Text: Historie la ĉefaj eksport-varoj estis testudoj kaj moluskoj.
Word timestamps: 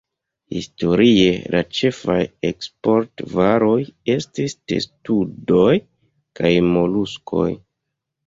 Historie 0.53 1.33
la 1.55 1.59
ĉefaj 1.79 2.15
eksport-varoj 2.49 3.77
estis 4.15 4.57
testudoj 4.73 5.77
kaj 6.41 6.51
moluskoj. 6.73 7.47